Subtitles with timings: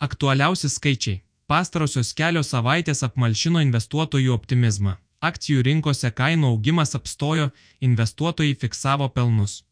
[0.00, 1.22] Aktualiausi skaičiai.
[1.50, 4.92] Pastarosios kelios savaitės apmalšino investuotojų optimizmą.
[5.28, 7.48] Akcijų rinkose kainų augimas apstojo,
[7.82, 9.64] investuotojai fiksavo pelnus.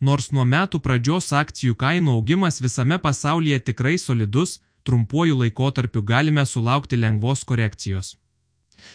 [0.00, 7.02] Nors nuo metų pradžios akcijų kainų augimas visame pasaulyje tikrai solidus, trumpuoju laikotarpiu galime sulaukti
[7.02, 8.14] lengvos korekcijos.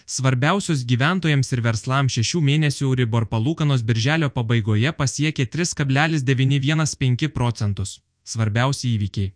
[0.08, 8.00] Svarbiausios gyventojams ir verslams šešių mėnesių Euribor palūkanos birželio pabaigoje pasiekė 3,915 procentus.
[8.24, 9.34] Svarbiausi įvykiai.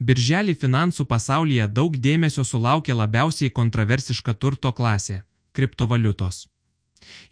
[0.00, 5.22] Birželį finansų pasaulyje daug dėmesio sulaukė labiausiai kontroversiška turto klasė-
[5.56, 6.46] kriptovaliutos.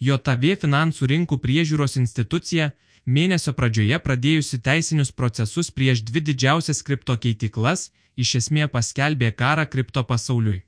[0.01, 2.73] JOTV finansų rinkų priežiūros institucija
[3.06, 10.04] mėnesio pradžioje pradėjusi teisinius procesus prieš dvi didžiausias kripto keitiklas, iš esmė paskelbė karą kripto
[10.04, 10.62] pasauliui.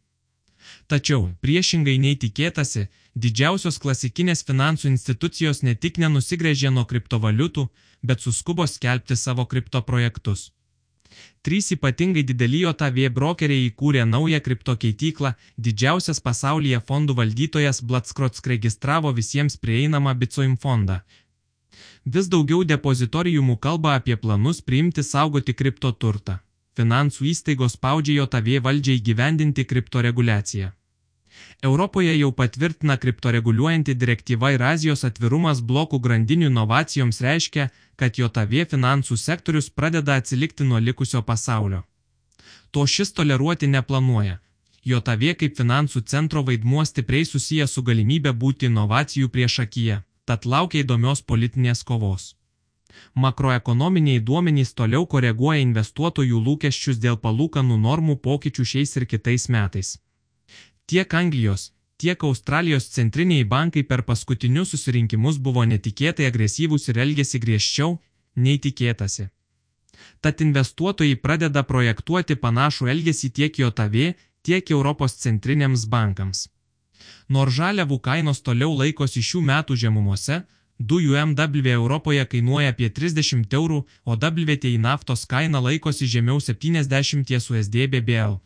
[0.86, 7.68] Tačiau, priešingai nei tikėtasi, didžiausios klasikinės finansų institucijos ne tik nenusigrėžė nuo kriptovaliutų,
[8.02, 10.50] bet suskubo skelbti savo kripto projektus.
[11.42, 19.56] Trys ypatingai dideli JOTV brokeriai įkūrė naują kriptokeityklą, didžiausias pasaulyje fondų valdytojas Blatskrots registravo visiems
[19.56, 21.00] prieinamą Bitcoin fondą.
[22.04, 26.38] Vis daugiau depozitorijumų kalba apie planus priimti saugoti kripto turtą.
[26.76, 30.70] Finansų įstaigos spaudžia JOTV valdžiai gyvendinti kriptoreguliaciją.
[31.62, 39.16] Europoje jau patvirtina kriptoreguliuojanti direktyva ir Azijos atvirumas blokų grandinių inovacijoms reiškia, kad JOTV finansų
[39.16, 41.82] sektorius pradeda atsilikti nuo likusio pasaulio.
[42.70, 44.38] To šis toleruoti neplanuoja.
[44.84, 51.22] JOTV kaip finansų centro vaidmuo stipriai susijęs su galimybė būti inovacijų priešakyje, tad laukia įdomios
[51.22, 52.32] politinės kovos.
[53.14, 59.98] Makroekonominiai duomenys toliau koreguoja investuotojų lūkesčius dėl palūkanų normų pokyčių šiais ir kitais metais.
[60.86, 68.00] Tiek Anglijos, tiek Australijos centriniai bankai per paskutinius susirinkimus buvo netikėtai agresyvūs ir elgėsi griežčiau,
[68.34, 69.28] nei tikėtasi.
[70.20, 76.48] Tad investuotojai pradeda projektuoti panašų elgesį tiek JOTV, tiek Europos centriniams bankams.
[77.28, 80.42] Nors žaliavų kainos toliau laikosi šių metų žemumose,
[80.78, 87.86] dujų MW Europoje kainuoja apie 30 eurų, o WTI naftos kaina laikosi žemiau 70 USD
[87.94, 88.40] BBL.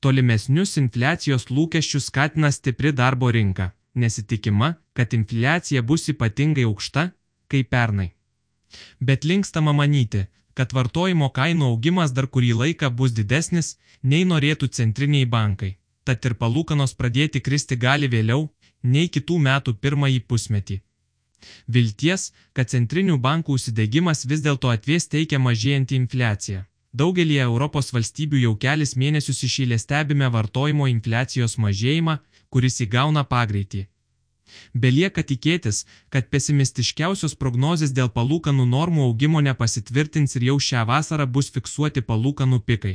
[0.00, 3.70] Tolimesnius infliacijos lūkesčius skatina stipri darbo rinka.
[3.94, 7.10] Nesitikima, kad infliacija bus ypatingai aukšta,
[7.48, 8.10] kaip pernai.
[9.00, 15.28] Bet linkstama manyti, kad vartojimo kainų augimas dar kurį laiką bus didesnis, nei norėtų centriniai
[15.36, 15.76] bankai.
[16.04, 18.48] Tad ir palūkanos pradėti kristi gali vėliau,
[18.82, 20.76] nei kitų metų pirmąjį pusmetį.
[21.68, 26.64] Vilties, kad centrinių bankų užsidegimas vis dėlto atvies teikia mažėjantį infliaciją.
[26.96, 32.14] Daugelį Europos valstybių jau kelis mėnesius išėlė stebime vartojimo infliacijos mažėjimą,
[32.48, 33.82] kuris įgauna pagreitį.
[34.84, 41.52] Belieka tikėtis, kad pesimistiškiausios prognozės dėl palūkanų normų augimo nepasitvirtins ir jau šią vasarą bus
[41.56, 42.94] fiksuoti palūkanų pikai,